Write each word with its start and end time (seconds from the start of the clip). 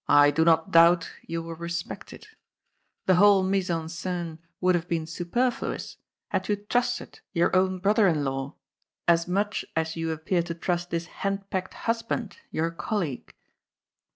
"I 0.24 0.32
do 0.32 0.44
not 0.44 0.72
doubt 0.72 1.08
you 1.24 1.40
will 1.40 1.54
respect 1.54 2.12
it. 2.12 2.26
The 3.06 3.14
whole 3.14 3.44
mise 3.44 3.70
en 3.70 3.82
sc6ne 3.84 4.38
would 4.60 4.74
have 4.74 4.88
been 4.88 5.06
superfluous, 5.06 5.98
had 6.30 6.48
you 6.48 6.56
trusted 6.56 7.20
your 7.32 7.54
own 7.54 7.78
brother 7.78 8.08
in 8.08 8.24
law 8.24 8.56
as 9.06 9.28
much 9.28 9.64
as 9.76 9.94
you 9.94 10.10
appear 10.10 10.42
to 10.42 10.54
trust 10.56 10.90
this 10.90 11.06
henpecked 11.06 11.74
husband, 11.74 12.38
your 12.50 12.72
colleague." 12.72 13.32